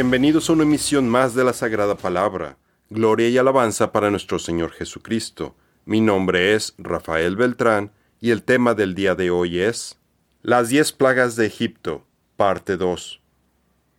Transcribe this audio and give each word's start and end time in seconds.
Bienvenidos 0.00 0.48
a 0.48 0.52
una 0.52 0.62
emisión 0.62 1.08
más 1.08 1.34
de 1.34 1.42
la 1.42 1.52
Sagrada 1.52 1.96
Palabra. 1.96 2.56
Gloria 2.88 3.28
y 3.28 3.36
alabanza 3.36 3.90
para 3.90 4.12
nuestro 4.12 4.38
Señor 4.38 4.70
Jesucristo. 4.70 5.56
Mi 5.86 6.00
nombre 6.00 6.54
es 6.54 6.74
Rafael 6.78 7.34
Beltrán 7.34 7.90
y 8.20 8.30
el 8.30 8.44
tema 8.44 8.74
del 8.74 8.94
día 8.94 9.16
de 9.16 9.30
hoy 9.30 9.58
es 9.58 9.98
Las 10.40 10.68
diez 10.68 10.92
plagas 10.92 11.34
de 11.34 11.46
Egipto, 11.46 12.06
parte 12.36 12.76
2. 12.76 13.20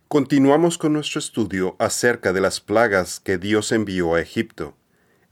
Continuamos 0.08 0.78
con 0.78 0.94
nuestro 0.94 1.18
estudio 1.18 1.76
acerca 1.78 2.32
de 2.32 2.40
las 2.40 2.62
plagas 2.62 3.20
que 3.20 3.36
Dios 3.36 3.70
envió 3.70 4.14
a 4.14 4.22
Egipto. 4.22 4.78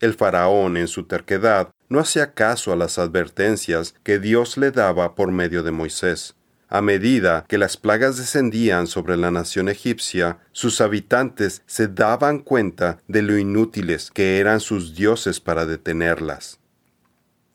El 0.00 0.12
faraón, 0.12 0.76
en 0.76 0.88
su 0.88 1.04
terquedad, 1.04 1.70
no 1.88 1.98
hacía 1.98 2.34
caso 2.34 2.74
a 2.74 2.76
las 2.76 2.98
advertencias 2.98 3.94
que 4.02 4.18
Dios 4.18 4.58
le 4.58 4.70
daba 4.70 5.14
por 5.14 5.32
medio 5.32 5.62
de 5.62 5.70
Moisés. 5.70 6.36
A 6.70 6.82
medida 6.82 7.46
que 7.48 7.56
las 7.56 7.78
plagas 7.78 8.18
descendían 8.18 8.86
sobre 8.86 9.16
la 9.16 9.30
nación 9.30 9.70
egipcia, 9.70 10.38
sus 10.52 10.82
habitantes 10.82 11.62
se 11.66 11.88
daban 11.88 12.40
cuenta 12.40 12.98
de 13.08 13.22
lo 13.22 13.38
inútiles 13.38 14.10
que 14.10 14.38
eran 14.38 14.60
sus 14.60 14.94
dioses 14.94 15.40
para 15.40 15.64
detenerlas. 15.64 16.60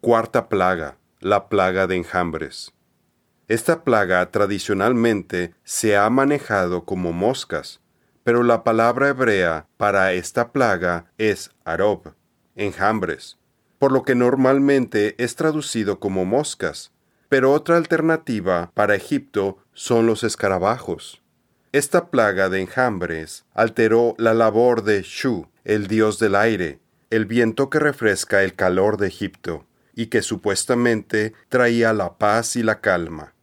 Cuarta 0.02 0.49
plaga, 0.49 0.98
la 1.20 1.48
plaga 1.48 1.86
de 1.86 1.98
enjambres. 1.98 2.73
Esta 3.48 3.84
plaga 3.84 4.31
tradicionalmente 4.31 5.53
se 5.64 5.95
ha 5.95 6.09
manejado 6.09 6.86
como 6.86 7.14
moscas, 7.14 7.81
pero 8.23 8.41
la 8.41 8.64
palabra 8.64 9.09
hebrea 9.09 9.67
para 9.78 10.14
esta 10.14 10.52
plaga 10.52 11.11
es 11.19 11.52
arob, 11.66 12.16
enjambres, 12.56 13.38
por 13.78 13.91
lo 13.91 14.03
que 14.03 14.16
normalmente 14.16 15.14
es 15.23 15.36
traducido 15.36 16.00
como 16.00 16.25
moscas, 16.25 16.91
pero 17.34 17.52
otra 17.52 17.78
alternativa 17.78 18.70
para 18.76 18.94
Egipto 18.94 19.58
son 19.73 20.06
los 20.06 20.23
escarabajos. 20.23 21.23
Esta 21.72 22.12
plaga 22.12 22.48
de 22.48 22.62
enjambres 22.62 23.44
alteró 23.56 24.14
la 24.20 24.36
labor 24.36 24.84
de 24.84 25.02
Shu, 25.02 25.48
el 25.64 25.88
dios 25.88 26.20
del 26.20 26.36
aire, 26.36 26.78
el 27.09 27.25
viento 27.25 27.72
que 27.72 27.80
refresca 27.80 28.44
el 28.44 28.53
calor 28.53 28.98
de 28.98 29.08
Egipto, 29.08 29.66
y 29.95 30.12
que 30.12 30.22
supuestamente 30.22 31.34
traía 31.50 31.92
la 31.92 32.20
paz 32.20 32.56
y 32.56 32.62
la 32.62 32.81
calma. 32.81 33.34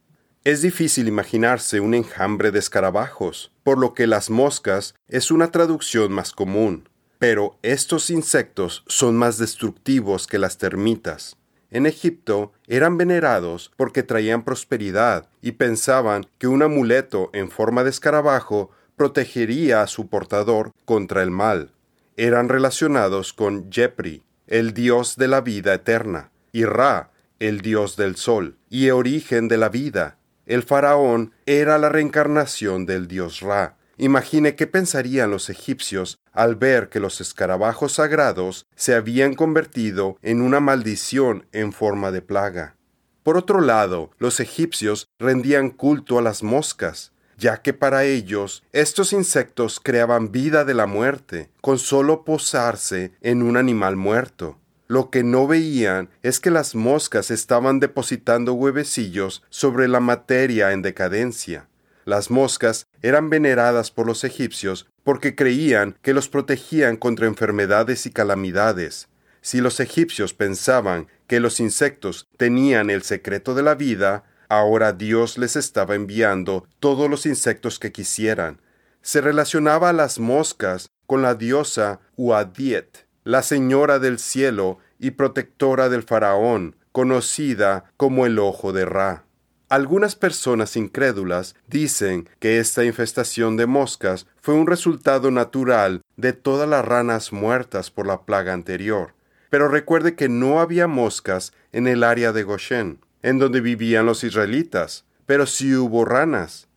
Es 0.45 0.61
difícil 0.61 1.09
imaginarse 1.09 1.81
un 1.81 1.93
enjambre 1.93 2.51
de 2.51 2.59
escarabajos, 2.59 3.51
por 3.61 3.77
lo 3.77 3.93
que 3.93 4.07
las 4.07 4.29
moscas 4.29 4.95
es 5.09 5.31
una 5.31 5.51
traducción 5.51 6.13
más 6.13 6.31
común, 6.31 6.87
pero 7.19 7.59
estos 7.61 8.09
insectos 8.09 8.85
son 8.87 9.17
más 9.17 9.37
destructivos 9.37 10.27
que 10.27 10.39
las 10.39 10.57
termitas 10.57 11.35
en 11.71 11.85
Egipto 11.85 12.51
eran 12.67 12.97
venerados 12.97 13.71
porque 13.77 14.03
traían 14.03 14.43
prosperidad 14.43 15.29
y 15.41 15.53
pensaban 15.53 16.27
que 16.37 16.47
un 16.47 16.61
amuleto 16.61 17.29
en 17.33 17.49
forma 17.49 17.83
de 17.83 17.89
escarabajo 17.89 18.71
protegería 18.97 19.81
a 19.81 19.87
su 19.87 20.07
portador 20.07 20.73
contra 20.85 21.23
el 21.23 21.31
mal. 21.31 21.71
Eran 22.17 22.49
relacionados 22.49 23.33
con 23.33 23.71
Jepri, 23.71 24.21
el 24.47 24.73
dios 24.73 25.15
de 25.15 25.29
la 25.29 25.41
vida 25.41 25.73
eterna, 25.73 26.29
y 26.51 26.65
Ra, 26.65 27.11
el 27.39 27.61
dios 27.61 27.95
del 27.95 28.17
sol, 28.17 28.57
y 28.69 28.89
origen 28.89 29.47
de 29.47 29.57
la 29.57 29.69
vida. 29.69 30.17
El 30.45 30.63
faraón 30.63 31.31
era 31.45 31.77
la 31.77 31.87
reencarnación 31.87 32.85
del 32.85 33.07
dios 33.07 33.39
Ra, 33.39 33.77
Imagine 34.01 34.55
qué 34.55 34.65
pensarían 34.65 35.29
los 35.29 35.51
egipcios 35.51 36.17
al 36.31 36.55
ver 36.55 36.89
que 36.89 36.99
los 36.99 37.21
escarabajos 37.21 37.91
sagrados 37.91 38.65
se 38.75 38.95
habían 38.95 39.35
convertido 39.35 40.17
en 40.23 40.41
una 40.41 40.59
maldición 40.59 41.45
en 41.51 41.71
forma 41.71 42.09
de 42.09 42.23
plaga. 42.23 42.75
Por 43.21 43.37
otro 43.37 43.61
lado, 43.61 44.09
los 44.17 44.39
egipcios 44.39 45.07
rendían 45.19 45.69
culto 45.69 46.17
a 46.17 46.23
las 46.23 46.41
moscas, 46.41 47.11
ya 47.37 47.61
que 47.61 47.73
para 47.73 48.03
ellos 48.03 48.63
estos 48.71 49.13
insectos 49.13 49.79
creaban 49.79 50.31
vida 50.31 50.65
de 50.65 50.73
la 50.73 50.87
muerte, 50.87 51.51
con 51.61 51.77
solo 51.77 52.25
posarse 52.25 53.11
en 53.21 53.43
un 53.43 53.55
animal 53.55 53.97
muerto. 53.97 54.57
Lo 54.87 55.11
que 55.11 55.23
no 55.23 55.45
veían 55.45 56.09
es 56.23 56.39
que 56.39 56.49
las 56.49 56.73
moscas 56.73 57.29
estaban 57.29 57.79
depositando 57.79 58.53
huevecillos 58.53 59.43
sobre 59.51 59.87
la 59.87 59.99
materia 59.99 60.71
en 60.71 60.81
decadencia. 60.81 61.67
Las 62.11 62.29
moscas 62.29 62.87
eran 63.01 63.29
veneradas 63.29 63.89
por 63.89 64.05
los 64.05 64.25
egipcios 64.25 64.85
porque 65.05 65.33
creían 65.33 65.95
que 66.01 66.13
los 66.13 66.27
protegían 66.27 66.97
contra 66.97 67.25
enfermedades 67.25 68.05
y 68.05 68.11
calamidades. 68.11 69.07
Si 69.39 69.61
los 69.61 69.79
egipcios 69.79 70.33
pensaban 70.33 71.07
que 71.27 71.39
los 71.39 71.61
insectos 71.61 72.27
tenían 72.35 72.89
el 72.89 73.03
secreto 73.03 73.55
de 73.55 73.63
la 73.63 73.75
vida, 73.75 74.25
ahora 74.49 74.91
Dios 74.91 75.37
les 75.37 75.55
estaba 75.55 75.95
enviando 75.95 76.67
todos 76.81 77.09
los 77.09 77.25
insectos 77.25 77.79
que 77.79 77.93
quisieran. 77.93 78.59
Se 79.01 79.21
relacionaba 79.21 79.87
a 79.87 79.93
las 79.93 80.19
moscas 80.19 80.89
con 81.07 81.21
la 81.21 81.35
diosa 81.35 82.01
Uadiet, 82.17 83.07
la 83.23 83.41
señora 83.41 83.99
del 83.99 84.19
cielo 84.19 84.79
y 84.99 85.11
protectora 85.11 85.87
del 85.87 86.03
faraón, 86.03 86.75
conocida 86.91 87.85
como 87.95 88.25
el 88.25 88.37
ojo 88.37 88.73
de 88.73 88.83
Ra. 88.83 89.23
Algunas 89.71 90.17
personas 90.17 90.75
incrédulas 90.75 91.55
dicen 91.69 92.27
que 92.39 92.59
esta 92.59 92.83
infestación 92.83 93.55
de 93.55 93.67
moscas 93.67 94.27
fue 94.41 94.53
un 94.53 94.67
resultado 94.67 95.31
natural 95.31 96.01
de 96.17 96.33
todas 96.33 96.67
las 96.67 96.83
ranas 96.83 97.31
muertas 97.31 97.89
por 97.89 98.05
la 98.05 98.23
plaga 98.23 98.51
anterior. 98.51 99.13
Pero 99.49 99.69
recuerde 99.69 100.13
que 100.15 100.27
no 100.27 100.59
había 100.59 100.87
moscas 100.87 101.53
en 101.71 101.87
el 101.87 102.03
área 102.03 102.33
de 102.33 102.43
Goshen, 102.43 102.99
en 103.21 103.39
donde 103.39 103.61
vivían 103.61 104.05
los 104.05 104.25
israelitas, 104.25 105.05
pero 105.25 105.45
sí 105.45 105.73
hubo 105.73 106.03
ranas. 106.03 106.67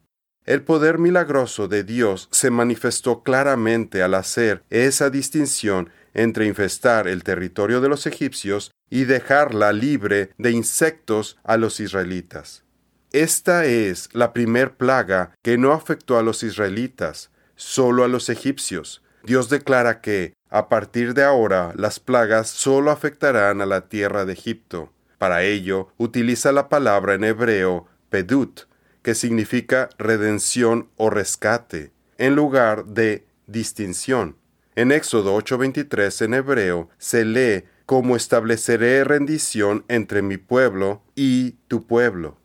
El 0.46 0.62
poder 0.62 1.00
milagroso 1.00 1.66
de 1.66 1.82
Dios 1.82 2.28
se 2.30 2.52
manifestó 2.52 3.24
claramente 3.24 4.04
al 4.04 4.14
hacer 4.14 4.62
esa 4.70 5.10
distinción 5.10 5.90
entre 6.12 6.46
infestar 6.46 7.08
el 7.08 7.24
territorio 7.24 7.80
de 7.80 7.88
los 7.88 8.06
egipcios 8.06 8.70
y 8.88 9.02
dejarla 9.02 9.72
libre 9.72 10.30
de 10.38 10.52
insectos 10.52 11.38
a 11.42 11.56
los 11.56 11.80
israelitas. 11.80 12.64
Esta 13.14 13.64
es 13.64 14.08
la 14.12 14.32
primer 14.32 14.74
plaga 14.74 15.36
que 15.40 15.56
no 15.56 15.72
afectó 15.72 16.18
a 16.18 16.24
los 16.24 16.42
israelitas, 16.42 17.30
solo 17.54 18.02
a 18.02 18.08
los 18.08 18.28
egipcios. 18.28 19.04
Dios 19.22 19.48
declara 19.48 20.00
que, 20.00 20.34
a 20.50 20.68
partir 20.68 21.14
de 21.14 21.22
ahora, 21.22 21.72
las 21.76 22.00
plagas 22.00 22.48
solo 22.48 22.90
afectarán 22.90 23.60
a 23.60 23.66
la 23.66 23.82
tierra 23.82 24.24
de 24.24 24.32
Egipto. 24.32 24.92
Para 25.18 25.44
ello, 25.44 25.90
utiliza 25.96 26.50
la 26.50 26.68
palabra 26.68 27.14
en 27.14 27.22
hebreo 27.22 27.86
pedut, 28.10 28.62
que 29.02 29.14
significa 29.14 29.90
redención 29.96 30.88
o 30.96 31.08
rescate, 31.08 31.92
en 32.18 32.34
lugar 32.34 32.84
de 32.84 33.28
distinción. 33.46 34.38
En 34.74 34.90
Éxodo 34.90 35.36
8:23 35.36 36.20
en 36.20 36.34
hebreo 36.34 36.88
se 36.98 37.24
lee 37.24 37.62
como 37.86 38.16
estableceré 38.16 39.04
rendición 39.04 39.84
entre 39.86 40.20
mi 40.20 40.36
pueblo 40.36 41.04
y 41.14 41.52
tu 41.68 41.86
pueblo. 41.86 42.38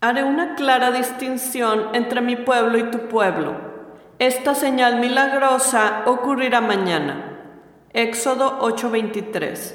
Haré 0.00 0.22
una 0.22 0.54
clara 0.54 0.92
distinción 0.92 1.92
entre 1.92 2.20
mi 2.20 2.36
pueblo 2.36 2.78
y 2.78 2.88
tu 2.88 3.08
pueblo. 3.08 3.56
Esta 4.20 4.54
señal 4.54 5.00
milagrosa 5.00 6.04
ocurrirá 6.06 6.60
mañana. 6.60 7.40
Éxodo 7.92 8.60
8:23. 8.60 9.74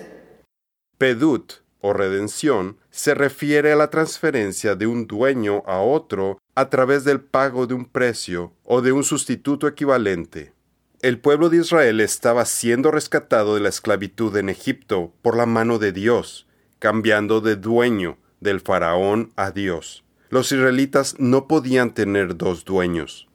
Pedut 0.98 1.56
o 1.82 1.92
redención 1.92 2.78
se 2.90 3.16
refiere 3.16 3.74
a 3.74 3.76
la 3.76 3.90
transferencia 3.90 4.76
de 4.76 4.88
un 4.88 5.08
dueño 5.08 5.62
a 5.66 5.80
otro 5.80 6.40
a 6.56 6.70
través 6.70 7.04
del 7.04 7.20
pago 7.20 7.68
de 7.68 7.74
un 7.74 7.84
precio 7.84 8.54
o 8.64 8.82
de 8.82 8.94
un 8.94 9.04
sustituto 9.04 9.68
equivalente. 9.68 10.54
El 11.02 11.20
pueblo 11.20 11.50
de 11.50 11.58
Israel 11.58 12.00
estaba 12.00 12.46
siendo 12.46 12.92
rescatado 12.92 13.56
de 13.56 13.60
la 13.60 13.68
esclavitud 13.68 14.38
en 14.38 14.48
Egipto 14.48 15.12
por 15.22 15.36
la 15.36 15.46
mano 15.46 15.80
de 15.80 15.92
Dios, 15.92 16.48
cambiando 16.80 17.42
de 17.42 17.58
dueño 17.58 18.18
del 18.40 18.62
faraón 18.62 19.34
a 19.36 19.52
Dios 19.52 20.04
los 20.34 20.52
israelitas 20.52 21.16
no 21.20 21.48
podían 21.48 21.94
tener 21.94 22.36
dos 22.36 22.66
dueños. 22.66 23.28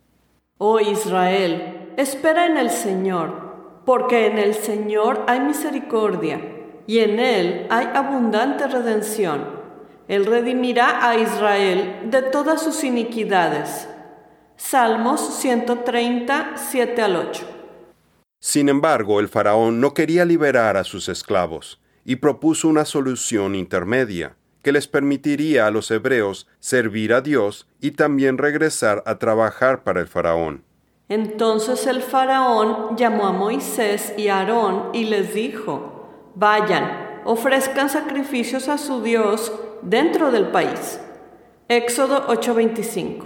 Oh 0.59 0.81
Israel, 0.81 1.93
espera 1.97 2.47
en 2.47 2.56
el 2.56 2.71
Señor, 2.71 3.83
porque 3.87 4.27
en 4.27 4.37
el 4.37 4.55
Señor 4.55 5.23
hay 5.29 5.39
misericordia 5.39 6.41
y 6.89 6.99
en 6.99 7.21
Él 7.21 7.69
hay 7.71 7.87
abundante 7.95 8.67
redención. 8.67 9.47
Él 10.09 10.27
redimirá 10.27 11.09
a 11.09 11.17
Israel 11.17 12.11
de 12.11 12.23
todas 12.23 12.65
sus 12.65 12.83
iniquidades. 12.83 13.89
Salmos 14.56 15.21
130, 15.39 16.55
7 16.56 17.00
al 17.00 17.15
8. 17.15 17.47
Sin 18.41 18.69
embargo, 18.69 19.21
el 19.21 19.29
faraón 19.29 19.81
no 19.81 19.95
quería 19.95 20.25
liberar 20.25 20.77
a 20.77 20.83
sus 20.83 21.09
esclavos 21.09 21.81
y 22.05 22.17
propuso 22.17 22.67
una 22.67 22.85
solución 22.85 23.55
intermedia 23.55 24.38
que 24.69 24.73
les 24.73 24.87
permitiría 24.87 25.67
a 25.67 25.70
los 25.70 25.91
hebreos 25.91 26.47
servir 26.61 27.15
a 27.15 27.23
Dios 27.23 27.67
y 27.81 27.93
también 27.93 28.37
regresar 28.37 29.03
a 29.06 29.19
trabajar 29.19 29.82
para 29.82 30.03
el 30.03 30.09
faraón. 30.09 30.62
Entonces 31.09 31.87
el 31.87 32.03
faraón 32.03 32.94
llamó 32.94 33.26
a 33.29 33.32
Moisés 33.32 34.12
y 34.19 34.29
a 34.29 34.41
Aarón 34.41 34.91
y 34.93 35.05
les 35.05 35.32
dijo, 35.32 36.31
vayan, 36.35 37.23
ofrezcan 37.25 37.88
sacrificios 37.88 38.69
a 38.69 38.76
su 38.76 39.03
Dios 39.03 39.50
dentro 39.81 40.31
del 40.31 40.49
país. 40.49 41.00
Éxodo 41.71 42.26
8:25. 42.26 43.25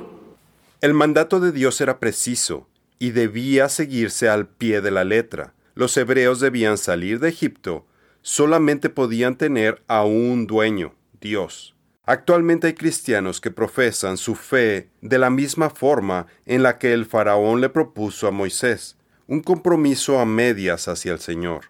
El 0.80 0.94
mandato 0.94 1.40
de 1.40 1.50
Dios 1.50 1.80
era 1.80 1.98
preciso 1.98 2.68
y 3.00 3.10
debía 3.10 3.68
seguirse 3.68 4.28
al 4.28 4.46
pie 4.46 4.80
de 4.80 4.92
la 4.92 5.02
letra. 5.02 5.54
Los 5.74 5.96
hebreos 5.96 6.38
debían 6.38 6.78
salir 6.78 7.18
de 7.18 7.30
Egipto, 7.30 7.84
solamente 8.20 8.90
podían 8.90 9.34
tener 9.34 9.82
a 9.88 10.04
un 10.04 10.46
dueño, 10.46 10.94
Dios. 11.22 11.74
Actualmente 12.04 12.66
hay 12.66 12.74
cristianos 12.74 13.40
que 13.40 13.52
profesan 13.52 14.16
su 14.16 14.34
fe 14.34 14.90
de 15.00 15.18
la 15.18 15.30
misma 15.30 15.70
forma 15.70 16.26
en 16.44 16.62
la 16.64 16.78
que 16.78 16.92
el 16.92 17.06
faraón 17.06 17.60
le 17.60 17.68
propuso 17.68 18.26
a 18.26 18.32
Moisés, 18.32 18.98
un 19.28 19.40
compromiso 19.40 20.18
a 20.18 20.26
medias 20.26 20.88
hacia 20.88 21.12
el 21.12 21.20
Señor. 21.20 21.66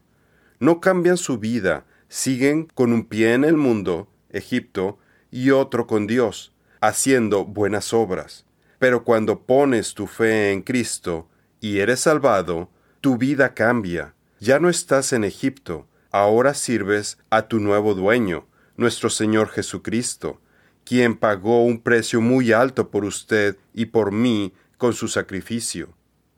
No 0.58 0.80
cambian 0.80 1.18
su 1.18 1.38
vida, 1.38 1.84
siguen 2.08 2.66
con 2.74 2.92
un 2.92 3.04
pie 3.04 3.34
en 3.34 3.44
el 3.44 3.58
mundo, 3.58 4.08
Egipto, 4.30 4.98
y 5.30 5.50
otro 5.50 5.86
con 5.86 6.06
Dios, 6.06 6.54
haciendo 6.80 7.44
buenas 7.44 7.92
obras. 7.92 8.46
Pero 8.78 9.04
cuando 9.04 9.42
pones 9.42 9.92
tu 9.92 10.06
fe 10.06 10.50
en 10.50 10.62
Cristo 10.62 11.28
y 11.60 11.78
eres 11.78 12.00
salvado, 12.00 12.70
tu 13.02 13.18
vida 13.18 13.52
cambia. 13.52 14.14
Ya 14.40 14.58
no 14.58 14.70
estás 14.70 15.12
en 15.12 15.24
Egipto, 15.24 15.86
ahora 16.10 16.54
sirves 16.54 17.18
a 17.30 17.48
tu 17.48 17.60
nuevo 17.60 17.94
dueño, 17.94 18.46
nuestro 18.76 19.10
Señor 19.10 19.48
Jesucristo, 19.48 20.40
quien 20.84 21.16
pagó 21.16 21.64
un 21.64 21.80
precio 21.80 22.20
muy 22.20 22.52
alto 22.52 22.90
por 22.90 23.04
usted 23.04 23.56
y 23.72 23.86
por 23.86 24.12
mí 24.12 24.52
con 24.78 24.92
su 24.92 25.08
sacrificio. 25.08 25.94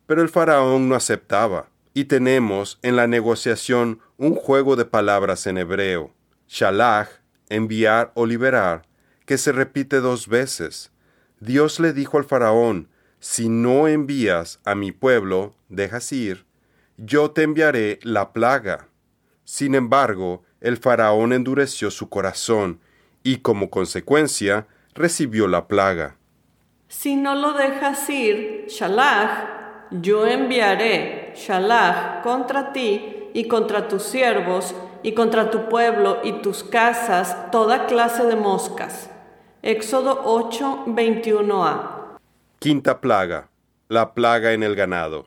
Pero 0.07 0.23
el 0.23 0.29
faraón 0.29 0.89
no 0.89 0.95
aceptaba, 0.95 1.71
y 1.95 2.07
tenemos 2.07 2.79
en 2.83 2.97
la 2.97 3.07
negociación 3.07 4.01
un 4.19 4.35
juego 4.35 4.77
de 4.77 4.85
palabras 4.85 5.47
en 5.47 5.59
hebreo, 5.59 6.13
shalach, 6.49 7.09
enviar 7.49 8.13
o 8.15 8.27
liberar, 8.27 8.83
que 9.27 9.39
se 9.39 9.53
repite 9.53 10.01
dos 10.01 10.29
veces. 10.29 10.91
Dios 11.41 11.81
le 11.81 11.93
dijo 11.93 12.19
al 12.19 12.25
faraón, 12.25 12.89
si 13.21 13.49
no 13.49 13.89
envías 13.89 14.61
a 14.65 14.75
mi 14.75 14.93
pueblo, 14.93 15.55
dejas 15.69 16.13
ir, 16.13 16.45
yo 16.97 17.31
te 17.31 17.43
enviaré 17.43 17.99
la 18.03 18.33
plaga. 18.33 18.89
Sin 19.45 19.75
embargo, 19.75 20.43
el 20.65 20.79
faraón 20.79 21.35
endureció 21.35 21.91
su 21.91 22.09
corazón 22.09 22.81
y 23.23 23.39
como 23.39 23.69
consecuencia 23.69 24.67
recibió 24.95 25.47
la 25.47 25.69
plaga. 25.69 26.17
Si 26.89 27.17
no 27.17 27.35
lo 27.35 27.53
dejas 27.53 28.09
ir, 28.09 28.65
Shalach, 28.69 29.91
yo 29.91 30.27
enviaré 30.27 31.35
Shalach 31.37 32.23
contra 32.23 32.73
ti 32.73 33.29
y 33.35 33.47
contra 33.47 33.89
tus 33.89 34.05
siervos 34.05 34.75
y 35.03 35.13
contra 35.13 35.51
tu 35.51 35.69
pueblo 35.69 36.21
y 36.25 36.33
tus 36.41 36.65
casas 36.65 37.51
toda 37.51 37.85
clase 37.85 38.25
de 38.25 38.37
moscas. 38.37 39.11
Éxodo 39.61 40.23
8, 40.25 40.85
21a. 40.87 42.17
Quinta 42.59 43.03
plaga. 43.03 43.51
La 43.89 44.15
plaga 44.15 44.55
en 44.55 44.63
el 44.63 44.75
ganado. 44.75 45.27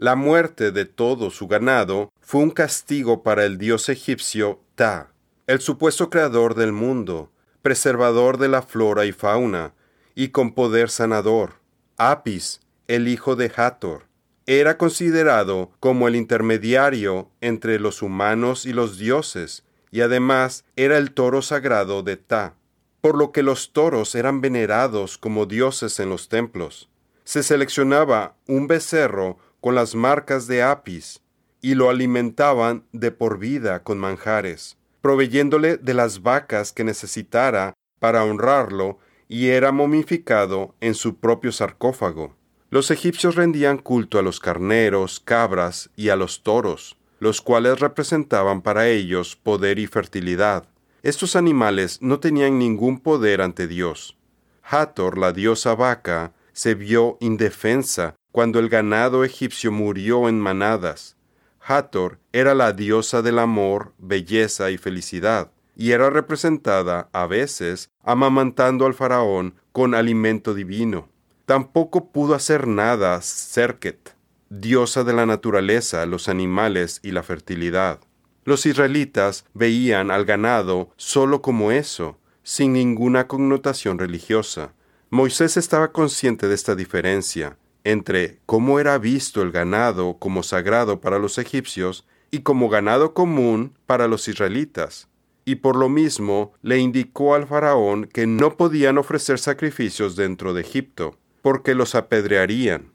La 0.00 0.14
muerte 0.14 0.70
de 0.70 0.84
todo 0.84 1.28
su 1.28 1.48
ganado 1.48 2.12
fue 2.20 2.40
un 2.40 2.52
castigo 2.52 3.24
para 3.24 3.44
el 3.44 3.58
dios 3.58 3.88
egipcio 3.88 4.60
Ta, 4.76 5.12
el 5.48 5.60
supuesto 5.60 6.08
creador 6.08 6.54
del 6.54 6.70
mundo, 6.70 7.32
preservador 7.62 8.38
de 8.38 8.46
la 8.46 8.62
flora 8.62 9.06
y 9.06 9.12
fauna, 9.12 9.74
y 10.14 10.28
con 10.28 10.54
poder 10.54 10.88
sanador. 10.88 11.54
Apis, 11.96 12.60
el 12.86 13.08
hijo 13.08 13.34
de 13.34 13.50
Hathor, 13.56 14.06
era 14.46 14.78
considerado 14.78 15.72
como 15.80 16.06
el 16.06 16.14
intermediario 16.14 17.32
entre 17.40 17.80
los 17.80 18.00
humanos 18.00 18.66
y 18.66 18.72
los 18.72 18.98
dioses, 18.98 19.64
y 19.90 20.02
además 20.02 20.64
era 20.76 20.96
el 20.96 21.10
toro 21.10 21.42
sagrado 21.42 22.04
de 22.04 22.16
Ta, 22.16 22.54
por 23.00 23.18
lo 23.18 23.32
que 23.32 23.42
los 23.42 23.72
toros 23.72 24.14
eran 24.14 24.42
venerados 24.42 25.18
como 25.18 25.44
dioses 25.46 25.98
en 25.98 26.08
los 26.08 26.28
templos. 26.28 26.88
Se 27.24 27.42
seleccionaba 27.42 28.36
un 28.46 28.68
becerro 28.68 29.38
con 29.60 29.74
las 29.74 29.94
marcas 29.94 30.46
de 30.46 30.62
Apis, 30.62 31.20
y 31.60 31.74
lo 31.74 31.90
alimentaban 31.90 32.84
de 32.92 33.10
por 33.10 33.38
vida 33.38 33.82
con 33.82 33.98
manjares, 33.98 34.76
proveyéndole 35.00 35.76
de 35.76 35.94
las 35.94 36.22
vacas 36.22 36.72
que 36.72 36.84
necesitara 36.84 37.74
para 37.98 38.24
honrarlo, 38.24 38.98
y 39.28 39.48
era 39.48 39.72
momificado 39.72 40.74
en 40.80 40.94
su 40.94 41.16
propio 41.16 41.52
sarcófago. 41.52 42.34
Los 42.70 42.90
egipcios 42.90 43.34
rendían 43.34 43.78
culto 43.78 44.18
a 44.18 44.22
los 44.22 44.40
carneros, 44.40 45.20
cabras 45.20 45.90
y 45.96 46.08
a 46.10 46.16
los 46.16 46.42
toros, 46.42 46.96
los 47.18 47.40
cuales 47.40 47.80
representaban 47.80 48.62
para 48.62 48.88
ellos 48.88 49.36
poder 49.36 49.78
y 49.78 49.86
fertilidad. 49.86 50.68
Estos 51.02 51.36
animales 51.36 51.98
no 52.00 52.20
tenían 52.20 52.58
ningún 52.58 53.00
poder 53.00 53.40
ante 53.40 53.66
Dios. 53.66 54.16
Hathor, 54.62 55.18
la 55.18 55.32
diosa 55.32 55.74
vaca, 55.74 56.32
se 56.52 56.74
vio 56.74 57.16
indefensa 57.20 58.16
cuando 58.32 58.58
el 58.58 58.68
ganado 58.68 59.24
egipcio 59.24 59.72
murió 59.72 60.28
en 60.28 60.38
manadas. 60.38 61.16
Hathor 61.60 62.18
era 62.32 62.54
la 62.54 62.72
diosa 62.72 63.22
del 63.22 63.38
amor, 63.38 63.92
belleza 63.98 64.70
y 64.70 64.78
felicidad, 64.78 65.52
y 65.76 65.92
era 65.92 66.10
representada 66.10 67.08
a 67.12 67.26
veces 67.26 67.90
amamantando 68.02 68.86
al 68.86 68.94
faraón 68.94 69.54
con 69.72 69.94
alimento 69.94 70.54
divino. 70.54 71.08
Tampoco 71.46 72.10
pudo 72.10 72.34
hacer 72.34 72.66
nada 72.66 73.20
Serket, 73.22 74.14
diosa 74.50 75.04
de 75.04 75.12
la 75.12 75.26
naturaleza, 75.26 76.04
los 76.06 76.28
animales 76.28 77.00
y 77.02 77.12
la 77.12 77.22
fertilidad. 77.22 78.00
Los 78.44 78.66
israelitas 78.66 79.44
veían 79.54 80.10
al 80.10 80.24
ganado 80.24 80.90
solo 80.96 81.42
como 81.42 81.70
eso, 81.70 82.18
sin 82.42 82.72
ninguna 82.72 83.26
connotación 83.28 83.98
religiosa. 83.98 84.72
Moisés 85.10 85.56
estaba 85.56 85.92
consciente 85.92 86.48
de 86.48 86.54
esta 86.54 86.74
diferencia 86.74 87.58
entre 87.84 88.38
cómo 88.46 88.80
era 88.80 88.98
visto 88.98 89.42
el 89.42 89.50
ganado 89.50 90.18
como 90.18 90.42
sagrado 90.42 91.00
para 91.00 91.18
los 91.18 91.38
egipcios 91.38 92.06
y 92.30 92.40
como 92.40 92.68
ganado 92.68 93.14
común 93.14 93.74
para 93.86 94.08
los 94.08 94.28
israelitas, 94.28 95.08
y 95.44 95.56
por 95.56 95.76
lo 95.76 95.88
mismo 95.88 96.52
le 96.62 96.78
indicó 96.78 97.34
al 97.34 97.46
faraón 97.46 98.06
que 98.06 98.26
no 98.26 98.56
podían 98.56 98.98
ofrecer 98.98 99.38
sacrificios 99.38 100.16
dentro 100.16 100.52
de 100.52 100.60
Egipto, 100.60 101.16
porque 101.40 101.74
los 101.74 101.94
apedrearían. 101.94 102.92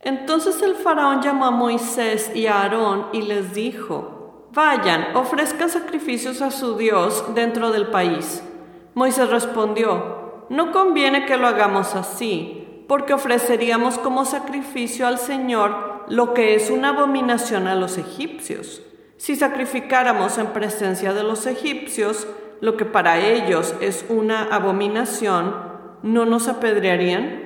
Entonces 0.00 0.62
el 0.62 0.76
faraón 0.76 1.20
llamó 1.20 1.46
a 1.46 1.50
Moisés 1.50 2.30
y 2.34 2.46
a 2.46 2.62
Aarón 2.62 3.06
y 3.12 3.22
les 3.22 3.54
dijo, 3.54 4.48
Vayan, 4.52 5.16
ofrezcan 5.16 5.68
sacrificios 5.68 6.40
a 6.40 6.50
su 6.50 6.76
Dios 6.76 7.24
dentro 7.34 7.72
del 7.72 7.88
país. 7.88 8.42
Moisés 8.94 9.28
respondió, 9.28 10.44
No 10.48 10.70
conviene 10.70 11.26
que 11.26 11.36
lo 11.36 11.48
hagamos 11.48 11.94
así 11.96 12.65
porque 12.86 13.14
ofreceríamos 13.14 13.98
como 13.98 14.24
sacrificio 14.24 15.06
al 15.06 15.18
Señor 15.18 16.04
lo 16.08 16.34
que 16.34 16.54
es 16.54 16.70
una 16.70 16.90
abominación 16.90 17.66
a 17.66 17.74
los 17.74 17.98
egipcios. 17.98 18.82
Si 19.16 19.34
sacrificáramos 19.34 20.38
en 20.38 20.48
presencia 20.48 21.12
de 21.12 21.22
los 21.22 21.46
egipcios 21.46 22.28
lo 22.60 22.76
que 22.76 22.84
para 22.84 23.18
ellos 23.18 23.74
es 23.80 24.04
una 24.08 24.44
abominación, 24.44 25.54
¿no 26.02 26.24
nos 26.24 26.48
apedrearían? 26.48 27.42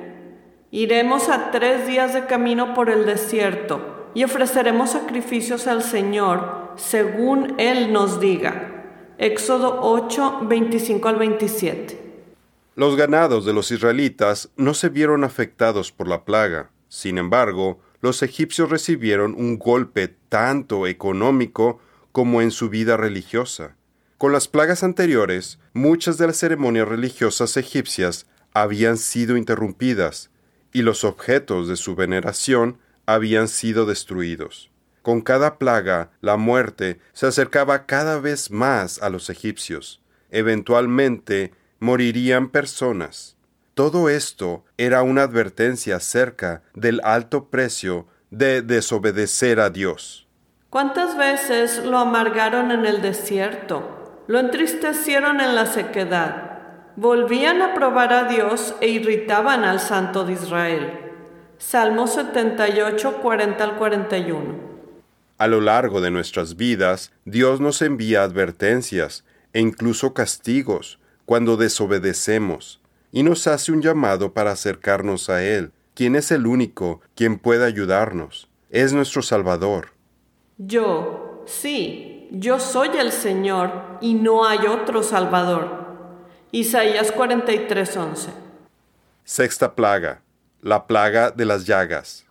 Iremos 0.71 1.29
a 1.29 1.51
tres 1.51 1.87
días 1.87 2.15
de 2.15 2.27
camino 2.27 2.75
por 2.75 2.91
el 2.91 3.07
desierto 3.07 4.11
y 4.15 4.25
ofreceremos 4.25 4.91
sacrificios 4.91 5.67
al 5.67 5.83
Señor 5.83 6.73
según 6.77 7.55
Él 7.59 7.93
nos 7.93 8.21
diga. 8.21 9.15
Éxodo 9.19 9.81
8, 9.83 10.41
25 10.43 11.09
al 11.09 11.17
27. 11.17 12.10
Los 12.77 12.97
ganados 12.97 13.45
de 13.45 13.53
los 13.53 13.71
israelitas 13.71 14.50
no 14.57 14.75
se 14.75 14.89
vieron 14.89 15.25
afectados 15.25 15.91
por 15.93 16.09
la 16.09 16.25
plaga. 16.25 16.71
Sin 16.89 17.19
embargo, 17.19 17.81
los 18.00 18.23
egipcios 18.23 18.71
recibieron 18.71 19.35
un 19.35 19.59
golpe 19.59 20.17
tanto 20.29 20.87
económico 20.87 21.81
como 22.12 22.43
en 22.43 22.50
su 22.50 22.69
vida 22.69 22.97
religiosa. 22.97 23.77
Con 24.19 24.33
las 24.33 24.49
plagas 24.49 24.83
anteriores, 24.83 25.59
muchas 25.73 26.19
de 26.19 26.27
las 26.27 26.37
ceremonias 26.37 26.87
religiosas 26.87 27.57
egipcias 27.57 28.27
habían 28.53 28.99
sido 28.99 29.37
interrumpidas 29.37 30.31
y 30.73 30.83
los 30.83 31.05
objetos 31.05 31.69
de 31.69 31.77
su 31.77 31.95
veneración 31.95 32.79
habían 33.07 33.49
sido 33.49 33.87
destruidos. 33.87 34.71
Con 35.03 35.23
cada 35.23 35.59
plaga, 35.59 36.11
la 36.21 36.37
muerte 36.37 37.00
se 37.12 37.27
acercaba 37.27 37.87
cada 37.87 38.21
vez 38.21 38.50
más 38.50 39.00
a 39.03 39.09
los 39.09 39.31
egipcios. 39.31 40.03
Eventualmente, 40.31 41.53
morirían 41.81 42.51
personas. 42.51 43.37
Todo 43.75 44.11
esto 44.11 44.65
era 44.77 45.03
una 45.03 45.23
advertencia 45.23 45.97
acerca 45.97 46.63
del 46.75 47.01
alto 47.03 47.49
precio 47.49 48.07
de 48.31 48.61
desobedecer 48.63 49.59
a 49.59 49.71
Dios. 49.71 50.29
¿Cuántas 50.69 51.17
veces 51.17 51.83
lo 51.85 51.99
amargaron 51.99 52.71
en 52.71 52.85
el 52.85 53.01
desierto? 53.01 54.23
Lo 54.29 54.39
entristecieron 54.39 55.41
en 55.41 55.55
la 55.55 55.67
sequedad. 55.67 56.51
Volvían 56.97 57.63
a 57.63 57.75
probar 57.75 58.13
a 58.13 58.25
Dios 58.25 58.75
e 58.81 58.89
irritaban 58.89 59.65
al 59.65 59.81
Santo 59.81 60.25
de 60.25 60.35
Israel. 60.35 61.01
Salmo 61.57 62.07
78, 62.07 63.17
40 63.23 63.65
al 63.65 63.77
41. 63.77 64.71
A 65.39 65.47
lo 65.47 65.61
largo 65.63 66.03
de 66.03 66.11
nuestras 66.11 66.57
vidas, 66.57 67.13
Dios 67.25 67.61
nos 67.61 67.81
envía 67.81 68.23
advertencias 68.23 69.25
e 69.55 69.61
incluso 69.61 70.13
castigos 70.13 71.01
cuando 71.31 71.57
desobedecemos 71.57 72.81
y 73.13 73.23
nos 73.23 73.47
hace 73.47 73.71
un 73.71 73.81
llamado 73.81 74.35
para 74.35 74.51
acercarnos 74.51 75.31
a 75.31 75.45
Él. 75.45 75.71
¿quién 75.95 76.17
es 76.17 76.33
el 76.33 76.45
único 76.45 77.03
quien 77.15 77.39
puede 77.39 77.65
ayudarnos? 77.65 78.49
Es 78.69 78.93
nuestro 78.93 79.23
Salvador. 79.23 79.93
Yo, 80.59 81.45
sí, 81.47 82.27
yo 82.33 82.59
soy 82.59 82.89
el 82.99 83.13
Señor 83.13 83.99
y 84.01 84.15
no 84.15 84.45
hay 84.45 84.67
otro 84.67 85.05
Salvador. 85.05 86.17
Isaías 86.51 87.13
43:11. 87.15 88.31
Sexta 89.23 89.77
plaga, 89.77 90.23
la 90.63 90.89
plaga 90.89 91.31
de 91.31 91.45
las 91.45 91.65
llagas. 91.65 92.27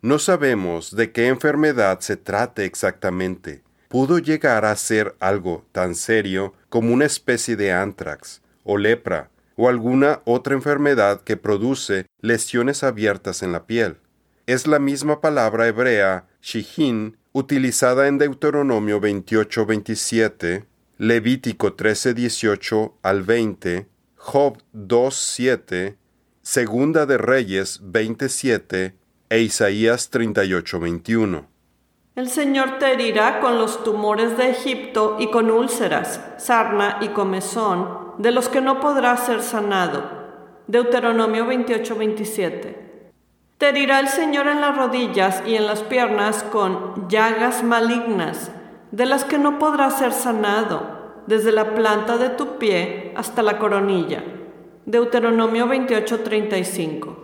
No 0.00 0.18
sabemos 0.18 0.96
de 0.96 1.12
qué 1.12 1.26
enfermedad 1.26 2.00
se 2.00 2.16
trate 2.16 2.64
exactamente. 2.64 3.62
Pudo 3.90 4.20
llegar 4.20 4.66
a 4.66 4.76
ser 4.76 5.16
algo 5.18 5.66
tan 5.72 5.96
serio 5.96 6.54
como 6.68 6.94
una 6.94 7.06
especie 7.06 7.56
de 7.56 7.72
antrax 7.72 8.40
o 8.62 8.78
lepra 8.78 9.30
o 9.56 9.68
alguna 9.68 10.22
otra 10.26 10.54
enfermedad 10.54 11.22
que 11.22 11.36
produce 11.36 12.06
lesiones 12.20 12.84
abiertas 12.84 13.42
en 13.42 13.50
la 13.50 13.66
piel. 13.66 13.96
Es 14.46 14.68
la 14.68 14.78
misma 14.78 15.20
palabra 15.20 15.66
hebrea 15.66 16.28
shihin 16.40 17.16
utilizada 17.32 18.06
en 18.06 18.18
Deuteronomio 18.18 19.00
28-27, 19.00 20.66
Levítico 20.96 21.76
13-18 21.76 22.92
al 23.02 23.24
20, 23.24 23.88
Job 24.14 24.58
2-7, 24.72 25.96
Segunda 26.42 27.06
de 27.06 27.18
Reyes 27.18 27.80
27 27.82 28.94
e 29.30 29.40
Isaías 29.40 30.12
38-21. 30.12 31.48
El 32.16 32.28
Señor 32.28 32.80
te 32.80 32.92
herirá 32.92 33.38
con 33.38 33.56
los 33.58 33.84
tumores 33.84 34.36
de 34.36 34.50
Egipto 34.50 35.16
y 35.20 35.28
con 35.28 35.48
úlceras, 35.48 36.20
sarna 36.38 36.98
y 37.00 37.08
comezón, 37.08 38.14
de 38.18 38.32
los 38.32 38.48
que 38.48 38.60
no 38.60 38.80
podrás 38.80 39.26
ser 39.26 39.42
sanado. 39.42 40.10
Deuteronomio 40.66 41.46
28-27. 41.46 42.76
Te 43.58 43.68
herirá 43.68 44.00
el 44.00 44.08
Señor 44.08 44.48
en 44.48 44.60
las 44.60 44.76
rodillas 44.76 45.40
y 45.46 45.54
en 45.54 45.66
las 45.66 45.82
piernas 45.82 46.42
con 46.42 47.08
llagas 47.08 47.62
malignas, 47.62 48.50
de 48.90 49.06
las 49.06 49.24
que 49.24 49.38
no 49.38 49.60
podrás 49.60 50.00
ser 50.00 50.12
sanado, 50.12 51.22
desde 51.28 51.52
la 51.52 51.76
planta 51.76 52.16
de 52.16 52.30
tu 52.30 52.58
pie 52.58 53.12
hasta 53.14 53.40
la 53.42 53.56
coronilla. 53.56 54.24
Deuteronomio 54.84 55.68
28:35. 55.68 57.16